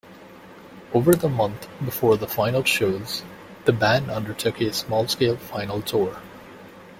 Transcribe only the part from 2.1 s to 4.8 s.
the final shows, the band undertook a